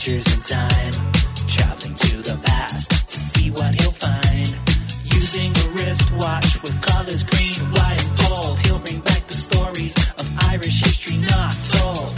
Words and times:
adventures 0.00 0.34
in 0.34 0.42
time. 0.42 0.92
Traveling 1.46 1.94
to 1.94 2.16
the 2.22 2.40
past 2.44 2.90
to 2.90 3.18
see 3.18 3.50
what 3.50 3.74
he'll 3.74 3.92
find. 3.92 4.48
Using 5.12 5.52
a 5.52 5.66
wristwatch 5.76 6.62
with 6.62 6.80
colors 6.80 7.22
green, 7.22 7.54
white, 7.72 8.02
and 8.02 8.18
gold. 8.24 8.58
He'll 8.60 8.78
bring 8.78 9.00
back 9.00 9.26
the 9.26 9.34
stories 9.34 9.96
of 10.18 10.26
Irish 10.48 10.80
history 10.80 11.18
not 11.18 11.52
told. 11.76 12.16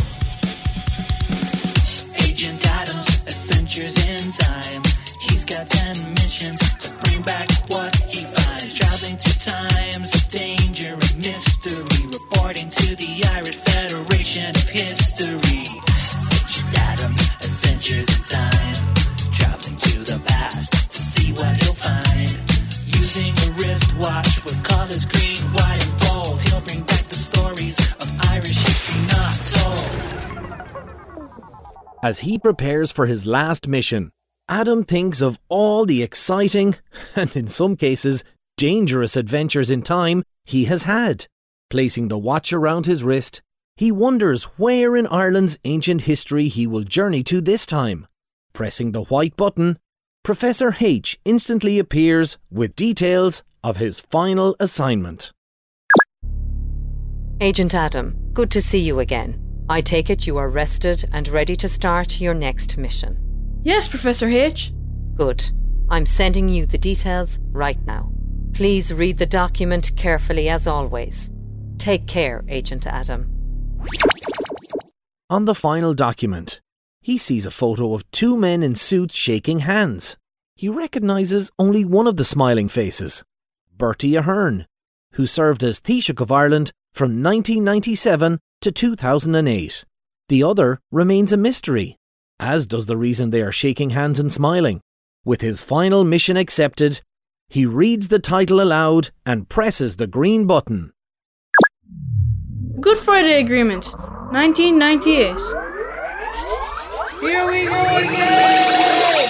Agent 2.22 2.64
Adams, 2.70 3.08
adventures 3.26 3.98
in 4.06 4.30
time. 4.30 4.82
He's 5.20 5.44
got 5.44 5.66
ten 5.66 5.96
missions 6.22 6.60
to 6.82 6.90
bring 7.02 7.22
back 7.22 7.48
what 7.66 7.94
he 8.06 8.24
finds. 8.24 8.74
Traveling 8.74 9.16
through 9.18 9.40
times 9.42 10.14
of 10.14 10.30
danger 10.30 10.94
and 10.94 11.18
mystery. 11.18 12.06
Reporting 12.14 12.68
to 12.70 12.94
the 12.94 13.24
Irish 13.34 13.56
Federation 13.56 14.50
of 14.50 14.68
History. 14.68 15.71
Adventures 17.82 18.16
in 18.16 18.22
time. 18.38 18.94
Traveling 19.32 19.76
to 19.76 19.98
the 20.04 20.20
past 20.24 20.72
to 20.72 21.02
see 21.02 21.32
what 21.32 21.60
he'll 21.60 21.74
find. 21.74 22.30
Using 22.86 23.34
a 23.34 23.50
wristwatch 23.58 24.44
with 24.44 24.62
colors 24.62 25.04
green, 25.04 25.38
white, 25.52 25.84
and 25.84 26.00
gold. 26.02 26.40
He'll 26.42 26.60
bring 26.60 26.82
back 26.82 27.02
the 27.08 27.16
stories 27.16 27.76
of 27.94 28.08
Irish 28.30 28.56
history 28.56 29.02
not 29.08 29.34
told. 29.58 30.84
As 32.04 32.20
he 32.20 32.38
prepares 32.38 32.92
for 32.92 33.06
his 33.06 33.26
last 33.26 33.66
mission, 33.66 34.12
Adam 34.48 34.84
thinks 34.84 35.20
of 35.20 35.40
all 35.48 35.84
the 35.84 36.04
exciting, 36.04 36.76
and 37.16 37.34
in 37.34 37.48
some 37.48 37.74
cases, 37.74 38.22
dangerous 38.56 39.16
adventures 39.16 39.72
in 39.72 39.82
time 39.82 40.22
he 40.44 40.66
has 40.66 40.84
had. 40.84 41.26
Placing 41.68 42.06
the 42.06 42.18
watch 42.18 42.52
around 42.52 42.86
his 42.86 43.02
wrist, 43.02 43.42
he 43.76 43.90
wonders 43.90 44.44
where 44.58 44.96
in 44.96 45.06
Ireland's 45.06 45.58
ancient 45.64 46.02
history 46.02 46.48
he 46.48 46.66
will 46.66 46.84
journey 46.84 47.22
to 47.24 47.40
this 47.40 47.66
time. 47.66 48.06
Pressing 48.52 48.92
the 48.92 49.04
white 49.04 49.36
button, 49.36 49.78
Professor 50.22 50.76
H 50.80 51.18
instantly 51.24 51.78
appears 51.78 52.38
with 52.50 52.76
details 52.76 53.42
of 53.64 53.78
his 53.78 54.00
final 54.00 54.54
assignment. 54.60 55.32
Agent 57.40 57.74
Adam, 57.74 58.16
good 58.32 58.50
to 58.52 58.62
see 58.62 58.78
you 58.78 59.00
again. 59.00 59.40
I 59.68 59.80
take 59.80 60.10
it 60.10 60.26
you 60.26 60.36
are 60.36 60.48
rested 60.48 61.04
and 61.12 61.26
ready 61.28 61.56
to 61.56 61.68
start 61.68 62.20
your 62.20 62.34
next 62.34 62.76
mission. 62.76 63.18
Yes, 63.62 63.88
Professor 63.88 64.28
H. 64.28 64.72
Good. 65.14 65.50
I'm 65.88 66.06
sending 66.06 66.48
you 66.48 66.66
the 66.66 66.78
details 66.78 67.38
right 67.50 67.82
now. 67.84 68.12
Please 68.52 68.92
read 68.92 69.18
the 69.18 69.26
document 69.26 69.92
carefully 69.96 70.48
as 70.48 70.66
always. 70.66 71.30
Take 71.78 72.06
care, 72.06 72.44
Agent 72.48 72.86
Adam. 72.86 73.31
On 75.30 75.46
the 75.46 75.54
final 75.54 75.94
document, 75.94 76.60
he 77.00 77.18
sees 77.18 77.46
a 77.46 77.50
photo 77.50 77.94
of 77.94 78.08
two 78.10 78.36
men 78.36 78.62
in 78.62 78.74
suits 78.74 79.16
shaking 79.16 79.60
hands. 79.60 80.16
He 80.56 80.68
recognises 80.68 81.50
only 81.58 81.84
one 81.84 82.06
of 82.06 82.16
the 82.16 82.24
smiling 82.24 82.68
faces, 82.68 83.24
Bertie 83.76 84.14
Ahern, 84.14 84.66
who 85.14 85.26
served 85.26 85.64
as 85.64 85.80
Taoiseach 85.80 86.20
of 86.20 86.30
Ireland 86.30 86.70
from 86.92 87.22
1997 87.22 88.38
to 88.60 88.70
2008. 88.70 89.84
The 90.28 90.42
other 90.42 90.78
remains 90.90 91.32
a 91.32 91.36
mystery, 91.36 91.96
as 92.38 92.66
does 92.66 92.86
the 92.86 92.96
reason 92.96 93.30
they 93.30 93.42
are 93.42 93.52
shaking 93.52 93.90
hands 93.90 94.20
and 94.20 94.32
smiling. 94.32 94.80
With 95.24 95.40
his 95.40 95.62
final 95.62 96.04
mission 96.04 96.36
accepted, 96.36 97.00
he 97.48 97.66
reads 97.66 98.08
the 98.08 98.18
title 98.18 98.60
aloud 98.60 99.10
and 99.26 99.48
presses 99.48 99.96
the 99.96 100.06
green 100.06 100.46
button. 100.46 100.92
Good 102.82 102.98
Friday 102.98 103.38
Agreement, 103.38 103.92
1998. 104.32 105.38
Here 107.20 107.46
we 107.46 107.66
go 107.66 107.80
again! 107.96 109.28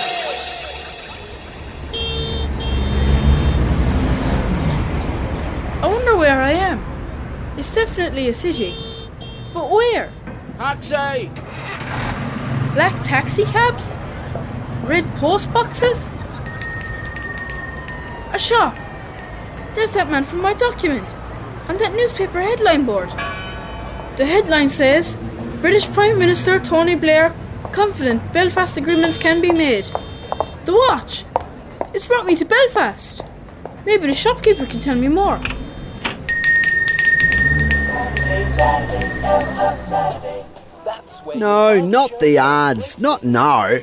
I 5.82 5.86
wonder 5.86 6.16
where 6.16 6.40
I 6.40 6.52
am. 6.52 6.82
It's 7.58 7.74
definitely 7.74 8.30
a 8.30 8.32
city. 8.32 8.74
But 9.52 9.70
where? 9.70 10.10
Taxi! 10.56 11.30
Black 12.72 13.02
taxi 13.04 13.44
cabs? 13.44 13.92
Red 14.88 15.04
post 15.16 15.52
boxes? 15.52 16.08
A 18.32 18.38
shop. 18.38 18.74
There's 19.74 19.92
that 19.92 20.10
man 20.10 20.24
from 20.24 20.40
my 20.40 20.54
document. 20.54 21.14
On 21.68 21.76
that 21.76 21.92
newspaper 21.92 22.40
headline 22.40 22.86
board. 22.86 23.12
The 24.16 24.26
headline 24.26 24.68
says 24.68 25.16
British 25.62 25.90
Prime 25.90 26.18
Minister 26.18 26.60
Tony 26.60 26.94
Blair 26.94 27.34
confident 27.72 28.32
Belfast 28.32 28.76
agreements 28.76 29.16
can 29.16 29.40
be 29.40 29.50
made. 29.50 29.86
The 30.66 30.74
watch. 30.74 31.24
It's 31.94 32.06
brought 32.06 32.26
me 32.26 32.36
to 32.36 32.44
Belfast. 32.44 33.22
Maybe 33.86 34.06
the 34.06 34.14
shopkeeper 34.14 34.66
can 34.66 34.80
tell 34.80 34.96
me 34.96 35.08
more. 35.08 35.40
No, 41.34 41.80
not 41.80 42.10
the 42.20 42.36
ads. 42.38 42.98
Not 42.98 43.24
now. 43.24 43.78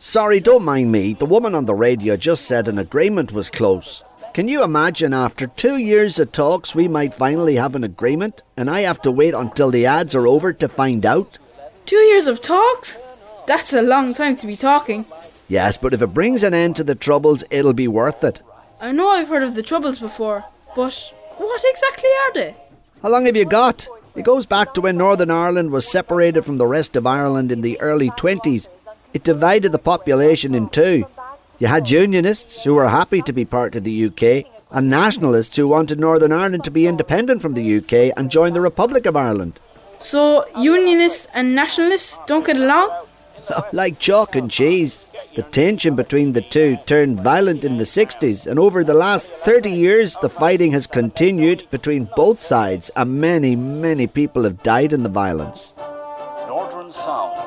Sorry, 0.00 0.40
don't 0.40 0.64
mind 0.64 0.92
me. 0.92 1.12
The 1.12 1.26
woman 1.26 1.54
on 1.54 1.66
the 1.66 1.74
radio 1.74 2.16
just 2.16 2.46
said 2.46 2.68
an 2.68 2.78
agreement 2.78 3.32
was 3.32 3.50
close. 3.50 4.02
Can 4.34 4.48
you 4.48 4.64
imagine 4.64 5.14
after 5.14 5.46
two 5.46 5.76
years 5.76 6.18
of 6.18 6.32
talks 6.32 6.74
we 6.74 6.88
might 6.88 7.14
finally 7.14 7.54
have 7.54 7.76
an 7.76 7.84
agreement 7.84 8.42
and 8.56 8.68
I 8.68 8.80
have 8.80 9.00
to 9.02 9.12
wait 9.12 9.32
until 9.32 9.70
the 9.70 9.86
ads 9.86 10.12
are 10.12 10.26
over 10.26 10.52
to 10.52 10.68
find 10.68 11.06
out? 11.06 11.38
Two 11.86 11.94
years 12.10 12.26
of 12.26 12.42
talks? 12.42 12.98
That's 13.46 13.72
a 13.72 13.80
long 13.80 14.12
time 14.12 14.34
to 14.34 14.46
be 14.48 14.56
talking. 14.56 15.04
Yes, 15.46 15.78
but 15.78 15.94
if 15.94 16.02
it 16.02 16.08
brings 16.08 16.42
an 16.42 16.52
end 16.52 16.74
to 16.74 16.82
the 16.82 16.96
troubles, 16.96 17.44
it'll 17.48 17.74
be 17.74 17.86
worth 17.86 18.24
it. 18.24 18.42
I 18.80 18.90
know 18.90 19.08
I've 19.08 19.28
heard 19.28 19.44
of 19.44 19.54
the 19.54 19.62
Troubles 19.62 20.00
before, 20.00 20.44
but 20.74 21.12
what 21.36 21.62
exactly 21.64 22.10
are 22.26 22.32
they? 22.34 22.56
How 23.02 23.10
long 23.10 23.26
have 23.26 23.36
you 23.36 23.44
got? 23.44 23.86
It 24.16 24.22
goes 24.22 24.46
back 24.46 24.74
to 24.74 24.80
when 24.80 24.96
Northern 24.96 25.30
Ireland 25.30 25.70
was 25.70 25.88
separated 25.88 26.42
from 26.42 26.56
the 26.56 26.66
rest 26.66 26.96
of 26.96 27.06
Ireland 27.06 27.52
in 27.52 27.60
the 27.60 27.80
early 27.80 28.10
20s. 28.10 28.66
It 29.12 29.22
divided 29.22 29.70
the 29.70 29.78
population 29.78 30.56
in 30.56 30.70
two. 30.70 31.06
You 31.64 31.68
had 31.68 31.88
Unionists 31.88 32.62
who 32.62 32.74
were 32.74 32.90
happy 32.90 33.22
to 33.22 33.32
be 33.32 33.46
part 33.46 33.74
of 33.74 33.84
the 33.84 34.04
UK, 34.04 34.44
and 34.70 34.90
Nationalists 34.90 35.56
who 35.56 35.66
wanted 35.66 35.98
Northern 35.98 36.30
Ireland 36.30 36.62
to 36.64 36.70
be 36.70 36.86
independent 36.86 37.40
from 37.40 37.54
the 37.54 37.78
UK 37.78 38.12
and 38.18 38.30
join 38.30 38.52
the 38.52 38.60
Republic 38.60 39.06
of 39.06 39.16
Ireland. 39.16 39.58
So, 39.98 40.44
Unionists 40.58 41.26
and 41.32 41.54
Nationalists 41.54 42.18
don't 42.26 42.44
get 42.44 42.58
along? 42.58 42.90
like 43.72 43.98
chalk 43.98 44.36
and 44.36 44.50
cheese. 44.50 45.06
The 45.36 45.42
tension 45.42 45.96
between 45.96 46.34
the 46.34 46.42
two 46.42 46.76
turned 46.84 47.20
violent 47.20 47.64
in 47.64 47.78
the 47.78 47.84
60s, 47.84 48.46
and 48.46 48.58
over 48.58 48.84
the 48.84 48.92
last 48.92 49.30
30 49.44 49.70
years, 49.70 50.16
the 50.16 50.28
fighting 50.28 50.72
has 50.72 50.86
continued 50.86 51.66
between 51.70 52.10
both 52.14 52.42
sides, 52.42 52.90
and 52.90 53.22
many, 53.22 53.56
many 53.56 54.06
people 54.06 54.44
have 54.44 54.62
died 54.62 54.92
in 54.92 55.02
the 55.02 55.08
violence. 55.08 55.72
Northern 56.46 56.92
Sound, 56.92 57.40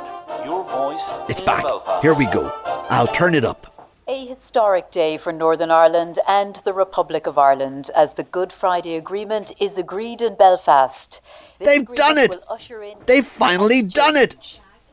your 0.43 0.63
voice. 0.63 1.19
It's 1.29 1.41
back. 1.41 1.63
Here 2.01 2.15
we 2.15 2.25
go. 2.25 2.51
I'll 2.89 3.13
turn 3.13 3.35
it 3.35 3.45
up. 3.45 3.76
A 4.09 4.25
historic 4.25 4.89
day 4.89 5.17
for 5.17 5.33
Northern 5.33 5.69
Ireland 5.69 6.19
and 6.25 6.55
the 6.63 6.71
Republic 6.71 7.27
of 7.27 7.37
Ireland 7.37 7.89
as 7.93 8.13
the 8.13 8.23
Good 8.23 8.53
Friday 8.53 8.95
Agreement 8.95 9.51
is 9.59 9.77
agreed 9.77 10.21
in 10.21 10.35
Belfast. 10.35 11.19
This 11.59 11.67
They've 11.67 11.93
done 11.93 12.17
it! 12.17 12.37
usher 12.49 12.81
in 12.83 12.99
They've 13.05 13.27
finally 13.27 13.81
done 13.81 14.15
it! 14.15 14.37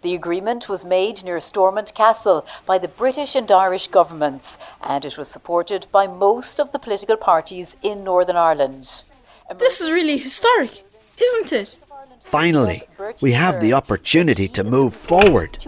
The 0.02 0.16
agreement 0.16 0.68
was 0.68 0.84
made 0.84 1.22
near 1.22 1.40
Stormont 1.40 1.94
Castle 1.94 2.44
by 2.66 2.78
the 2.78 2.88
British 2.88 3.36
and 3.36 3.48
Irish 3.52 3.86
governments, 3.86 4.58
and 4.82 5.04
it 5.04 5.16
was 5.16 5.28
supported 5.28 5.86
by 5.92 6.08
most 6.08 6.58
of 6.58 6.72
the 6.72 6.80
political 6.80 7.16
parties 7.16 7.76
in 7.82 8.02
Northern 8.02 8.36
Ireland. 8.36 9.02
This 9.58 9.80
is 9.80 9.92
really 9.92 10.18
historic, 10.18 10.82
isn't 11.18 11.52
it? 11.52 11.76
Finally, 12.20 12.82
we 13.20 13.30
have 13.30 13.60
the 13.60 13.74
opportunity 13.74 14.48
to 14.48 14.64
move 14.64 14.92
forward. 14.92 15.64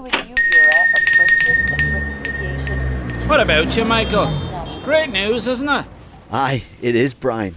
What 3.29 3.41
about 3.41 3.77
you, 3.77 3.85
Michael? 3.85 4.31
Great 4.85 5.11
news, 5.11 5.47
isn't 5.47 5.69
it? 5.69 5.85
Aye, 6.31 6.63
it 6.81 6.95
is, 6.95 7.13
Brian. 7.13 7.55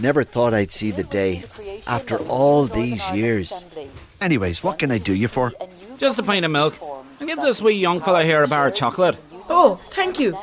Never 0.00 0.24
thought 0.24 0.52
I'd 0.52 0.72
see 0.72 0.90
the 0.90 1.04
day 1.04 1.44
after 1.86 2.16
all 2.18 2.66
these 2.66 3.08
years. 3.10 3.64
Anyways, 4.20 4.64
what 4.64 4.78
can 4.78 4.90
I 4.90 4.98
do 4.98 5.14
you 5.14 5.28
for? 5.28 5.52
Just 5.98 6.18
a 6.18 6.22
pint 6.22 6.44
of 6.44 6.50
milk. 6.50 6.76
And 7.20 7.28
give 7.28 7.40
this 7.40 7.62
wee 7.62 7.74
young 7.74 8.00
fella 8.00 8.24
here 8.24 8.42
a 8.42 8.48
bar 8.48 8.66
of 8.68 8.74
chocolate. 8.74 9.16
Oh, 9.48 9.76
thank 9.92 10.18
you. 10.18 10.36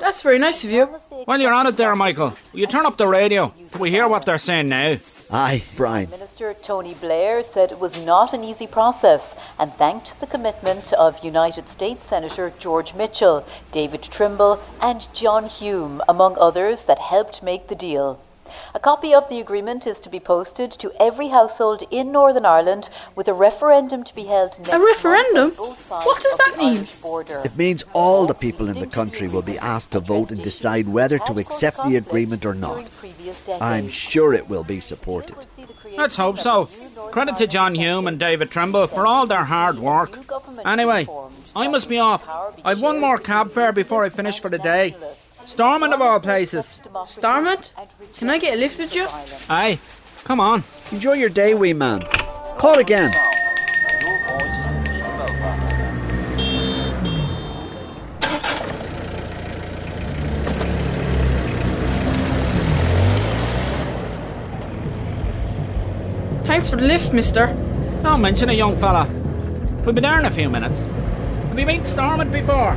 That's 0.00 0.20
very 0.20 0.38
nice 0.38 0.64
of 0.64 0.70
you. 0.70 0.84
While 1.24 1.40
you're 1.40 1.52
on 1.52 1.66
it 1.66 1.78
there, 1.78 1.96
Michael, 1.96 2.36
will 2.52 2.60
you 2.60 2.66
turn 2.66 2.84
up 2.84 2.98
the 2.98 3.06
radio? 3.06 3.54
Can 3.72 3.80
we 3.80 3.90
hear 3.90 4.06
what 4.06 4.26
they're 4.26 4.38
saying 4.38 4.68
now? 4.68 4.96
Aye, 5.32 5.62
Brian. 5.76 6.08
Minister 6.38 6.62
Tony 6.62 6.92
Blair 6.92 7.42
said 7.42 7.72
it 7.72 7.80
was 7.80 8.04
not 8.04 8.34
an 8.34 8.44
easy 8.44 8.66
process 8.66 9.34
and 9.58 9.72
thanked 9.72 10.20
the 10.20 10.26
commitment 10.26 10.92
of 10.92 11.24
United 11.24 11.66
States 11.66 12.04
Senator 12.04 12.52
George 12.58 12.92
Mitchell, 12.92 13.46
David 13.72 14.02
Trimble, 14.02 14.60
and 14.78 15.08
John 15.14 15.46
Hume, 15.46 16.02
among 16.06 16.36
others, 16.38 16.82
that 16.82 16.98
helped 16.98 17.42
make 17.42 17.68
the 17.68 17.74
deal. 17.74 18.20
A 18.74 18.80
copy 18.80 19.14
of 19.14 19.28
the 19.28 19.40
agreement 19.40 19.86
is 19.86 19.98
to 20.00 20.08
be 20.08 20.20
posted 20.20 20.70
to 20.72 20.92
every 21.00 21.28
household 21.28 21.82
in 21.90 22.12
Northern 22.12 22.44
Ireland 22.44 22.88
with 23.14 23.28
a 23.28 23.32
referendum 23.32 24.04
to 24.04 24.14
be 24.14 24.24
held 24.24 24.58
next 24.58 24.72
A 24.72 24.78
referendum? 24.78 25.48
month 25.48 25.60
on 25.60 25.68
both 25.68 25.78
sides 25.88 26.06
What 26.06 26.22
does 26.22 26.36
that 26.38 26.54
mean? 26.58 27.44
It 27.44 27.56
means 27.56 27.84
all 27.92 28.26
the 28.26 28.34
people 28.34 28.68
in 28.68 28.80
the 28.80 28.86
country 28.86 29.28
will 29.28 29.42
be 29.42 29.58
asked 29.58 29.92
to 29.92 30.00
vote 30.00 30.30
and 30.30 30.42
decide 30.42 30.88
whether 30.88 31.18
to 31.18 31.38
accept 31.38 31.78
the 31.84 31.96
agreement 31.96 32.44
or 32.44 32.54
not. 32.54 32.86
I'm 33.60 33.88
sure 33.88 34.34
it 34.34 34.48
will 34.48 34.64
be 34.64 34.80
supported. 34.80 35.36
Let's 35.96 36.16
hope 36.16 36.38
so. 36.38 36.68
Credit 37.10 37.36
to 37.38 37.46
John 37.46 37.74
Hume 37.74 38.06
and 38.06 38.18
David 38.18 38.50
Trimble 38.50 38.86
for 38.86 39.06
all 39.06 39.26
their 39.26 39.44
hard 39.44 39.78
work. 39.78 40.18
Anyway, 40.64 41.06
I 41.54 41.68
must 41.68 41.88
be 41.88 41.98
off. 41.98 42.26
I've 42.64 42.80
one 42.80 43.00
more 43.00 43.18
cab 43.18 43.50
fare 43.50 43.72
before 43.72 44.04
I 44.04 44.08
finish 44.08 44.40
for 44.40 44.48
the 44.48 44.58
day. 44.58 44.94
Stormont 45.46 45.94
of 45.94 46.02
all 46.02 46.18
places. 46.18 46.82
Stormont? 47.06 47.72
Can 48.18 48.28
I 48.30 48.38
get 48.38 48.54
a 48.54 48.56
lift 48.60 48.78
with 48.78 48.94
you? 48.94 49.06
Aye, 49.48 49.78
come 50.24 50.40
on. 50.40 50.64
Enjoy 50.90 51.12
your 51.12 51.28
day, 51.28 51.54
wee 51.54 51.72
man. 51.72 52.02
Call 52.58 52.78
again. 52.78 53.10
Your 54.02 54.18
voice 54.26 54.66
in 54.66 54.84
Belfast. 55.16 55.76
Thanks 66.46 66.68
for 66.68 66.76
the 66.76 66.86
lift, 66.86 67.12
mister. 67.12 67.46
Don't 68.02 68.20
mention 68.20 68.50
it, 68.50 68.56
young 68.56 68.76
fella. 68.76 69.06
We'll 69.84 69.94
be 69.94 70.00
there 70.00 70.18
in 70.18 70.26
a 70.26 70.30
few 70.30 70.48
minutes. 70.50 70.86
Have 70.86 71.58
you 71.58 71.64
been 71.66 71.82
to 71.82 71.86
Stormont 71.86 72.32
before? 72.32 72.74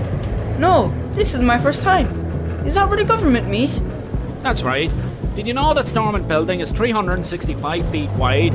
No, 0.59 0.93
this 1.13 1.33
is 1.33 1.41
my 1.41 1.57
first 1.57 1.81
time. 1.81 2.28
Is 2.65 2.73
that 2.73 2.87
where 2.89 2.97
the 2.97 3.03
government 3.03 3.49
meet? 3.49 3.81
That's 4.43 4.63
right. 4.63 4.91
Did 5.35 5.47
you 5.47 5.53
know 5.53 5.73
that 5.73 5.87
Stormont 5.87 6.27
building 6.27 6.59
is 6.59 6.71
365 6.71 7.89
feet 7.89 8.09
wide, 8.11 8.53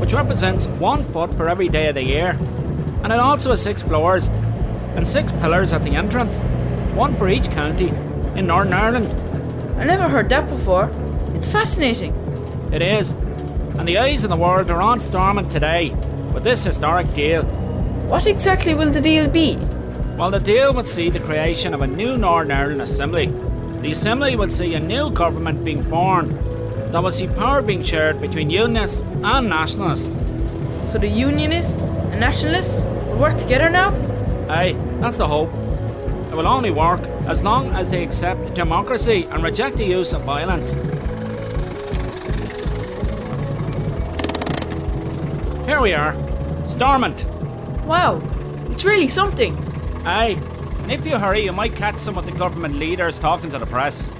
which 0.00 0.12
represents 0.12 0.66
one 0.66 1.04
foot 1.04 1.32
for 1.34 1.48
every 1.48 1.68
day 1.68 1.88
of 1.88 1.94
the 1.94 2.02
year? 2.02 2.36
And 3.02 3.12
it 3.12 3.18
also 3.18 3.50
has 3.50 3.62
six 3.62 3.82
floors 3.82 4.28
and 4.96 5.06
six 5.06 5.30
pillars 5.32 5.72
at 5.72 5.84
the 5.84 5.94
entrance, 5.96 6.40
one 6.94 7.14
for 7.14 7.28
each 7.28 7.50
county 7.50 7.88
in 8.34 8.46
Northern 8.46 8.72
Ireland. 8.72 9.06
I 9.80 9.84
never 9.84 10.08
heard 10.08 10.28
that 10.30 10.48
before. 10.48 10.90
It's 11.34 11.46
fascinating. 11.46 12.12
It 12.72 12.82
is. 12.82 13.12
And 13.78 13.86
the 13.86 13.98
eyes 13.98 14.24
of 14.24 14.30
the 14.30 14.36
world 14.36 14.70
are 14.70 14.82
on 14.82 15.00
Stormont 15.00 15.50
today 15.50 15.90
with 16.32 16.44
this 16.44 16.64
historic 16.64 17.12
deal. 17.14 17.44
What 18.08 18.26
exactly 18.26 18.74
will 18.74 18.90
the 18.90 19.00
deal 19.00 19.28
be? 19.28 19.58
Well, 20.16 20.30
the 20.30 20.38
deal 20.38 20.72
would 20.74 20.86
see 20.86 21.10
the 21.10 21.18
creation 21.18 21.74
of 21.74 21.80
a 21.80 21.88
new 21.88 22.16
Northern 22.16 22.52
Ireland 22.52 22.82
Assembly. 22.82 23.26
The 23.82 23.90
Assembly 23.90 24.36
would 24.36 24.52
see 24.52 24.74
a 24.74 24.80
new 24.80 25.10
government 25.10 25.64
being 25.64 25.82
formed 25.82 26.30
that 26.92 27.02
would 27.02 27.14
see 27.14 27.26
power 27.26 27.60
being 27.60 27.82
shared 27.82 28.20
between 28.20 28.48
Unionists 28.48 29.02
and 29.24 29.48
Nationalists. 29.48 30.14
So 30.86 30.98
the 30.98 31.08
Unionists 31.08 31.82
and 32.12 32.20
Nationalists 32.20 32.84
will 32.84 33.18
work 33.18 33.36
together 33.36 33.68
now? 33.68 33.90
Aye, 34.48 34.76
that's 35.00 35.18
the 35.18 35.26
hope. 35.26 35.48
It 36.30 36.36
will 36.36 36.46
only 36.46 36.70
work 36.70 37.00
as 37.26 37.42
long 37.42 37.72
as 37.74 37.90
they 37.90 38.04
accept 38.04 38.54
democracy 38.54 39.26
and 39.32 39.42
reject 39.42 39.78
the 39.78 39.84
use 39.84 40.12
of 40.12 40.22
violence. 40.22 40.74
Here 45.66 45.80
we 45.80 45.92
are, 45.92 46.14
Stormont. 46.68 47.24
Wow, 47.84 48.20
it's 48.70 48.84
really 48.84 49.08
something. 49.08 49.73
Aye, 50.06 50.38
and 50.82 50.92
if 50.92 51.06
you 51.06 51.18
hurry, 51.18 51.40
you 51.40 51.52
might 51.52 51.74
catch 51.74 51.96
some 51.96 52.18
of 52.18 52.26
the 52.26 52.32
government 52.32 52.74
leaders 52.76 53.18
talking 53.18 53.50
to 53.50 53.58
the 53.58 53.64
press. 53.64 54.10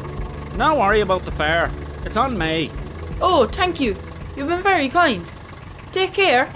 Don't 0.56 0.78
worry 0.78 1.02
about 1.02 1.26
the 1.26 1.30
fare, 1.30 1.70
it's 2.06 2.16
on 2.16 2.38
me. 2.38 2.70
Oh, 3.20 3.44
thank 3.46 3.80
you. 3.80 3.94
You've 4.34 4.48
been 4.48 4.62
very 4.62 4.88
kind. 4.88 5.22
Take 5.92 6.14
care. 6.14 6.46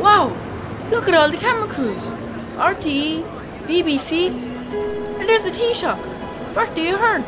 Wow, 0.00 0.36
look 0.90 1.08
at 1.08 1.14
all 1.14 1.30
the 1.30 1.38
camera 1.38 1.66
crews. 1.66 2.02
RTE, 2.58 3.24
BBC, 3.66 4.28
and 5.18 5.26
there's 5.26 5.42
the 5.42 5.50
Taoiseach, 5.50 6.54
Bertie 6.54 6.88
Ahern. 6.88 7.24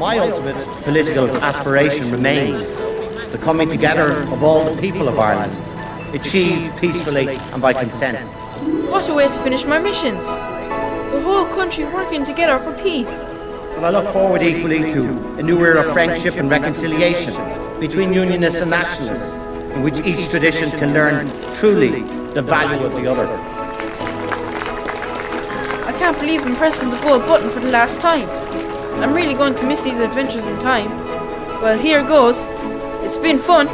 My 0.00 0.18
ultimate 0.18 0.56
political 0.82 1.30
aspiration 1.38 2.10
remains 2.10 2.85
the 3.36 3.44
coming 3.44 3.68
together 3.68 4.12
of 4.32 4.42
all 4.42 4.64
the 4.64 4.80
people 4.80 5.08
of 5.08 5.18
Ireland, 5.18 5.54
achieved 6.14 6.74
peacefully 6.78 7.36
and 7.52 7.60
by 7.60 7.74
consent. 7.74 8.18
What 8.90 9.08
a 9.10 9.14
way 9.14 9.26
to 9.26 9.38
finish 9.40 9.66
my 9.66 9.78
missions. 9.78 10.24
The 10.24 11.20
whole 11.22 11.46
country 11.46 11.84
working 11.84 12.24
together 12.24 12.58
for 12.58 12.72
peace. 12.82 13.24
But 13.74 13.84
I 13.84 13.90
look 13.90 14.10
forward 14.12 14.42
equally 14.42 14.90
to 14.94 15.02
a 15.36 15.42
new 15.42 15.58
era 15.62 15.86
of 15.86 15.92
friendship 15.92 16.36
and 16.36 16.48
reconciliation 16.48 17.34
between 17.78 18.14
Unionists 18.14 18.60
and 18.60 18.70
Nationalists, 18.70 19.34
in 19.74 19.82
which 19.82 19.98
each 20.00 20.30
tradition 20.30 20.70
can 20.70 20.94
learn 20.94 21.28
truly 21.56 22.02
the 22.32 22.40
value 22.40 22.86
of 22.86 22.92
the 22.92 23.06
other. 23.06 23.28
I 25.84 25.92
can't 25.98 26.18
believe 26.18 26.40
I'm 26.46 26.56
pressing 26.56 26.88
the 26.88 27.00
gold 27.00 27.26
button 27.26 27.50
for 27.50 27.60
the 27.60 27.70
last 27.70 28.00
time. 28.00 28.30
I'm 29.02 29.12
really 29.12 29.34
going 29.34 29.54
to 29.56 29.66
miss 29.66 29.82
these 29.82 29.98
adventures 29.98 30.46
in 30.46 30.58
time. 30.58 30.90
Well, 31.60 31.78
here 31.78 32.02
goes. 32.02 32.44
It's 33.08 33.16
been 33.16 33.38
fun. 33.38 33.68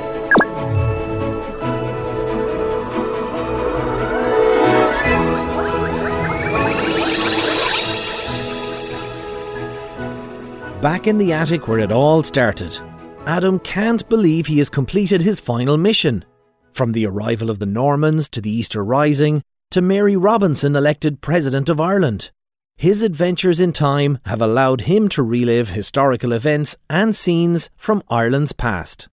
Back 10.82 11.06
in 11.06 11.16
the 11.16 11.32
attic 11.32 11.66
where 11.66 11.78
it 11.78 11.90
all 11.90 12.22
started, 12.22 12.78
Adam 13.24 13.58
can't 13.60 14.06
believe 14.10 14.46
he 14.46 14.58
has 14.58 14.68
completed 14.68 15.22
his 15.22 15.40
final 15.40 15.78
mission. 15.78 16.26
From 16.72 16.92
the 16.92 17.06
arrival 17.06 17.48
of 17.48 17.58
the 17.58 17.64
Normans 17.64 18.28
to 18.28 18.42
the 18.42 18.50
Easter 18.50 18.84
Rising 18.84 19.42
to 19.70 19.80
Mary 19.80 20.14
Robinson 20.14 20.76
elected 20.76 21.22
President 21.22 21.70
of 21.70 21.80
Ireland. 21.80 22.30
His 22.76 23.02
adventures 23.02 23.62
in 23.62 23.72
time 23.72 24.18
have 24.26 24.42
allowed 24.42 24.82
him 24.82 25.08
to 25.08 25.22
relive 25.22 25.70
historical 25.70 26.32
events 26.32 26.76
and 26.90 27.16
scenes 27.16 27.70
from 27.76 28.02
Ireland's 28.10 28.52
past. 28.52 29.08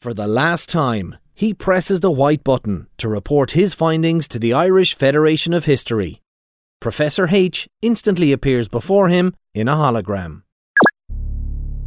For 0.00 0.14
the 0.14 0.26
last 0.26 0.70
time, 0.70 1.16
he 1.34 1.52
presses 1.52 2.00
the 2.00 2.10
white 2.10 2.42
button 2.42 2.86
to 2.96 3.06
report 3.06 3.50
his 3.50 3.74
findings 3.74 4.26
to 4.28 4.38
the 4.38 4.54
Irish 4.54 4.94
Federation 4.94 5.52
of 5.52 5.66
History. 5.66 6.22
Professor 6.80 7.28
H 7.30 7.68
instantly 7.82 8.32
appears 8.32 8.66
before 8.66 9.10
him 9.10 9.34
in 9.54 9.68
a 9.68 9.74
hologram. 9.74 10.44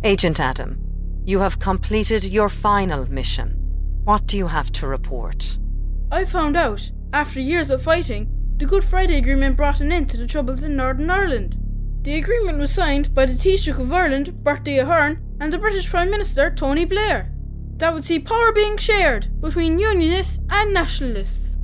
Agent 0.04 0.40
Adam, 0.40 0.78
you 1.26 1.40
have 1.40 1.58
completed 1.58 2.24
your 2.26 2.50
final 2.50 3.12
mission. 3.12 3.58
What 4.04 4.28
do 4.28 4.38
you 4.38 4.46
have 4.46 4.72
to 4.74 4.86
report? 4.86 5.58
I 6.12 6.24
found 6.24 6.56
out, 6.56 6.92
after 7.14 7.40
years 7.40 7.72
of 7.72 7.82
fighting, 7.82 8.30
the 8.58 8.68
Good 8.68 8.84
Friday 8.84 9.18
Agreement 9.18 9.58
brought 9.58 9.82
an 9.82 9.92
end 9.92 10.12
to 10.12 10.18
the 10.18 10.28
troubles 10.28 10.64
in 10.64 10.76
Northern 10.76 11.10
Ireland. 11.10 11.58
The 12.04 12.20
agreement 12.20 12.60
was 12.60 12.72
signed 12.72 13.16
by 13.16 13.26
the 13.26 13.34
Taoiseach 13.34 13.80
of 13.80 13.92
Ireland, 13.92 14.44
Bertie 14.44 14.78
Ahern, 14.78 15.20
and 15.40 15.52
the 15.52 15.58
British 15.58 15.90
Prime 15.90 16.12
Minister, 16.12 16.52
Tony 16.52 16.86
Blair. 16.86 17.33
That 17.84 17.94
would 17.94 18.06
see 18.06 18.20
power 18.20 18.54
being 18.54 18.78
shared 18.78 19.28
between 19.42 19.78
Unionists 19.78 20.40
and 20.50 20.74
Nationalists. 20.74 21.58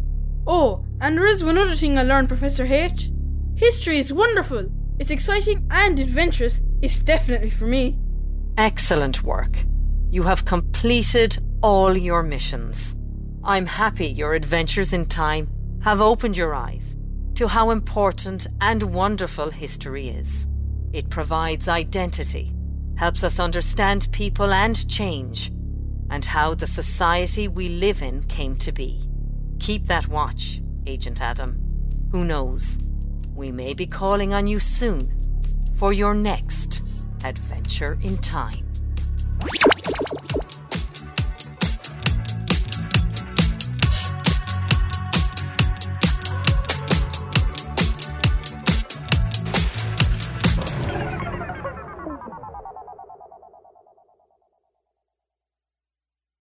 Oh, 0.45 0.85
and 0.99 1.17
there 1.17 1.25
is 1.25 1.45
one 1.45 1.57
other 1.57 1.73
thing 1.73 1.97
I 1.97 2.03
learned, 2.03 2.27
Professor 2.27 2.65
H. 2.65 3.09
History 3.55 3.99
is 3.99 4.11
wonderful. 4.11 4.69
It's 4.99 5.11
exciting 5.11 5.65
and 5.71 5.97
adventurous. 5.97 6.59
It's 6.81 6.99
definitely 6.99 7.49
for 7.49 7.67
me. 7.67 7.99
Excellent 8.57 9.23
work. 9.23 9.59
You 10.11 10.23
have 10.23 10.43
completed 10.43 11.39
all 11.63 11.97
your 11.97 12.21
missions. 12.21 12.97
I'm 13.41 13.65
happy 13.65 14.07
your 14.07 14.33
adventures 14.33 14.91
in 14.91 15.05
time 15.05 15.47
have 15.83 16.01
opened 16.01 16.35
your 16.35 16.53
eyes 16.53 16.97
to 17.35 17.47
how 17.47 17.69
important 17.69 18.45
and 18.59 18.83
wonderful 18.83 19.51
history 19.51 20.09
is. 20.09 20.49
It 20.91 21.09
provides 21.09 21.69
identity, 21.69 22.53
helps 22.97 23.23
us 23.23 23.39
understand 23.39 24.09
people 24.11 24.51
and 24.51 24.89
change, 24.89 25.53
and 26.09 26.25
how 26.25 26.53
the 26.53 26.67
society 26.67 27.47
we 27.47 27.69
live 27.69 28.01
in 28.01 28.23
came 28.23 28.55
to 28.57 28.71
be. 28.71 28.99
Keep 29.59 29.85
that 29.85 30.07
watch, 30.07 30.61
Agent 30.85 31.21
Adam. 31.21 31.61
Who 32.11 32.23
knows? 32.23 32.77
We 33.35 33.51
may 33.51 33.73
be 33.73 33.85
calling 33.85 34.33
on 34.33 34.47
you 34.47 34.59
soon 34.59 35.15
for 35.75 35.93
your 35.93 36.13
next 36.13 36.83
adventure 37.23 37.97
in 38.01 38.17
time. 38.17 38.65